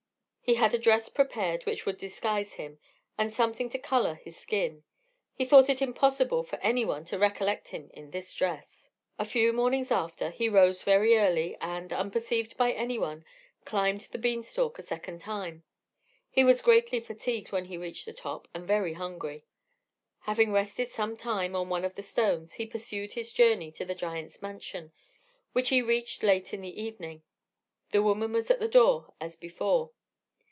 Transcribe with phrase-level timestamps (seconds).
[0.43, 2.77] He had a dress prepared which would disguise him,
[3.17, 4.83] and something to colour his skin;
[5.33, 8.89] he thought it impossible for any one to recollect him in this dress.
[9.17, 13.23] A few mornings after, he rose very early, and, unperceived by any one,
[13.63, 15.63] climbed the bean stalk a second time.
[16.29, 19.45] He was greatly fatigued when he reached the top, and very hungry.
[20.23, 23.95] Having rested some time on one of the stones, he pursued his journey to the
[23.95, 24.91] giant's mansion,
[25.53, 27.23] which he reached late in the evening:
[27.91, 29.91] the woman was at the door as before.